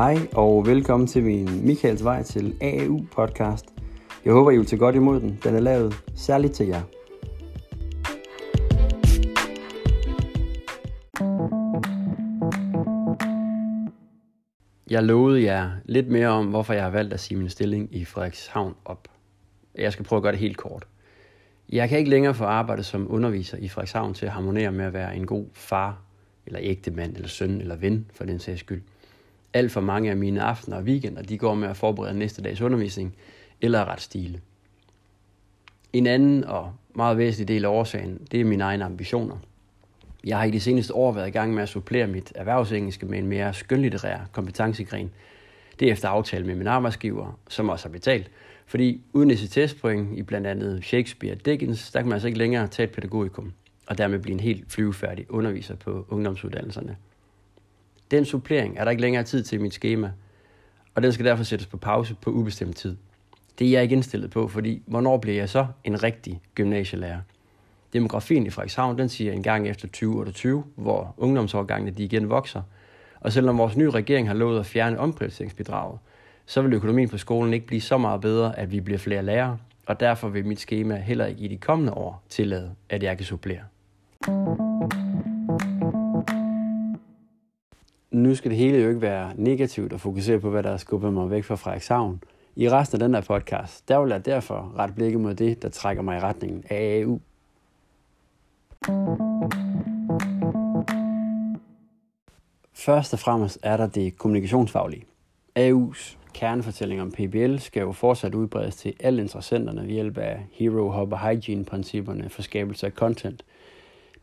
[0.00, 3.66] Hej og velkommen til min Michaels Vej til AAU podcast.
[4.24, 5.38] Jeg håber, I vil tage godt imod den.
[5.44, 6.82] Den er lavet særligt til jer.
[14.90, 18.04] Jeg lovede jer lidt mere om, hvorfor jeg har valgt at sige min stilling i
[18.04, 19.08] Frederikshavn op.
[19.74, 20.86] Jeg skal prøve at gøre det helt kort.
[21.68, 24.92] Jeg kan ikke længere få arbejde som underviser i Frederikshavn til at harmonere med at
[24.92, 26.02] være en god far,
[26.46, 28.82] eller ægtemand, eller søn, eller ven, for den sags skyld.
[29.52, 32.60] Alt for mange af mine aftener og weekender, de går med at forberede næste dags
[32.60, 33.14] undervisning,
[33.60, 34.40] eller ret stile.
[35.92, 39.36] En anden og meget væsentlig del af årsagen, det er mine egne ambitioner.
[40.24, 43.18] Jeg har i de seneste år været i gang med at supplere mit erhvervsengelske med
[43.18, 45.10] en mere skønlitterær kompetencegren.
[45.80, 48.30] Det er efter aftale med min arbejdsgiver, som også har betalt,
[48.66, 52.68] fordi uden ECTS-point i blandt andet Shakespeare og Dickens, der kan man altså ikke længere
[52.68, 53.52] tage et pædagogikum,
[53.86, 56.96] og dermed blive en helt flyvefærdig underviser på ungdomsuddannelserne.
[58.10, 60.12] Den supplering er der ikke længere tid til i mit schema,
[60.94, 62.96] og den skal derfor sættes på pause på ubestemt tid.
[63.58, 67.20] Det er jeg ikke indstillet på, fordi hvornår bliver jeg så en rigtig gymnasielærer?
[67.92, 72.62] Demografien i Frederikshavn, den siger en gang efter 2028, hvor ungdomsårgangene de igen vokser.
[73.20, 75.98] Og selvom vores nye regering har lovet at fjerne omprioriteringsbidraget,
[76.46, 79.58] så vil økonomien på skolen ikke blive så meget bedre, at vi bliver flere lærere,
[79.86, 83.26] og derfor vil mit schema heller ikke i de kommende år tillade, at jeg kan
[83.26, 83.62] supplere.
[88.10, 91.30] Nu skal det hele jo ikke være negativt og fokusere på, hvad der skubber mig
[91.30, 92.22] væk fra Frederikshavn.
[92.56, 95.68] I resten af den her podcast, der vil jeg derfor ret blikket mod det, der
[95.68, 97.20] trækker mig i retningen af AAU.
[102.74, 105.04] Først og fremmest er der det kommunikationsfaglige.
[105.58, 110.88] AU's kernefortælling om PBL skal jo fortsat udbredes til alle interessenterne ved hjælp af Hero,
[110.88, 113.44] Hopper og Hygiene-principperne for skabelse af content.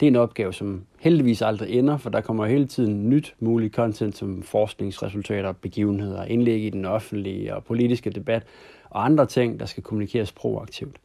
[0.00, 3.74] Det er en opgave, som heldigvis aldrig ender, for der kommer hele tiden nyt muligt
[3.74, 8.42] content som forskningsresultater, begivenheder, indlæg i den offentlige og politiske debat
[8.90, 10.96] og andre ting, der skal kommunikeres proaktivt.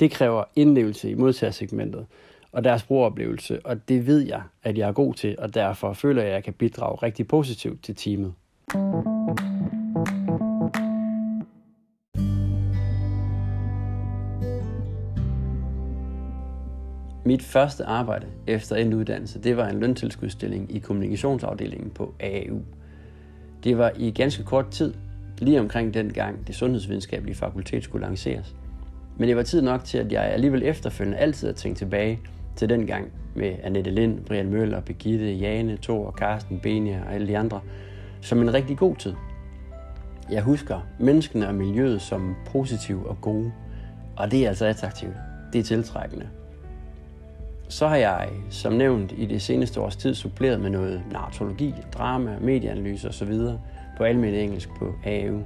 [0.00, 2.06] Det kræver indlevelse i modtagersegmentet
[2.52, 6.22] og deres brugeroplevelse, og det ved jeg, at jeg er god til, og derfor føler
[6.22, 8.34] jeg, at jeg kan bidrage rigtig positivt til teamet.
[17.26, 22.60] Mit første arbejde efter en uddannelse, det var en løntilskudsstilling i kommunikationsafdelingen på AAU.
[23.64, 24.94] Det var i ganske kort tid,
[25.38, 28.54] lige omkring den gang det sundhedsvidenskabelige fakultet skulle lanceres.
[29.16, 32.20] Men det var tid nok til, at jeg alligevel efterfølgende altid har tænkt tilbage
[32.56, 37.26] til den gang med Annette Lind, Brian Møller, Begitte, Jane, Thor, Karsten, Benia og alle
[37.26, 37.60] de andre,
[38.20, 39.12] som en rigtig god tid.
[40.30, 43.52] Jeg husker menneskene og miljøet som positive og gode,
[44.16, 45.14] og det er altså attraktivt.
[45.52, 46.28] Det er tiltrækkende.
[47.68, 52.36] Så har jeg, som nævnt, i det seneste års tid suppleret med noget narratologi, drama,
[52.40, 53.32] medieanalyse osv.
[53.96, 55.40] på almindelig engelsk på AU.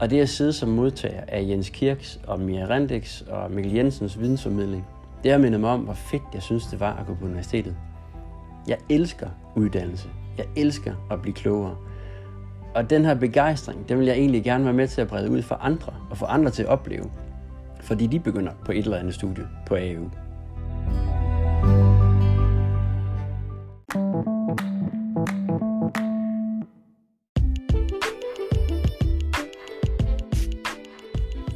[0.00, 4.20] Og det at sidde som modtager af Jens Kirks og Mia Rendex og Mikkel Jensens
[4.20, 4.86] vidensformidling,
[5.22, 7.76] det har mindet mig om, hvor fedt jeg synes, det var at gå på universitetet.
[8.68, 10.08] Jeg elsker uddannelse.
[10.38, 11.76] Jeg elsker at blive klogere.
[12.74, 15.42] Og den her begejstring, den vil jeg egentlig gerne være med til at brede ud
[15.42, 17.10] for andre, og få andre til at opleve.
[17.80, 20.10] Fordi de begynder på et eller andet studie på AU.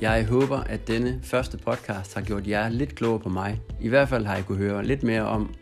[0.01, 3.61] Jeg håber, at denne første podcast har gjort jer lidt klogere på mig.
[3.81, 5.55] I hvert fald har jeg kunne høre lidt mere om,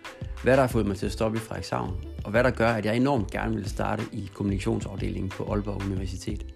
[0.43, 2.85] hvad der har fået mig til at stoppe i Frederikshavn, og hvad der gør, at
[2.85, 6.47] jeg enormt gerne vil starte i kommunikationsafdelingen på Aalborg Universitet.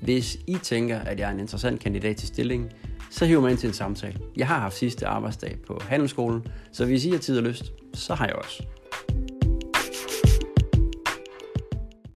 [0.00, 2.70] Hvis I tænker, at jeg er en interessant kandidat til stillingen,
[3.10, 4.18] så hiver mig ind til en samtale.
[4.36, 8.14] Jeg har haft sidste arbejdsdag på handelsskolen, så hvis I har tid og lyst, så
[8.14, 8.62] har jeg også.